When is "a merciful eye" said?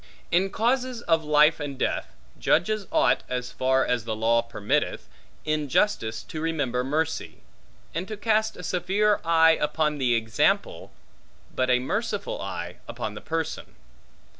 11.69-12.77